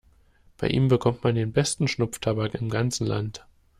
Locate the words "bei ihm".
0.57-0.87